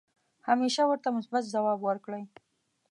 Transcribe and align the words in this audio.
همیشه 0.47 0.81
ورته 0.85 1.07
مثبت 1.17 1.43
ځواب 1.53 1.79
ورکړئ. 1.83 2.23